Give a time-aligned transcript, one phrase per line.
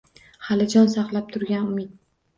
[0.47, 1.93] Hali jon saqlab turgan umid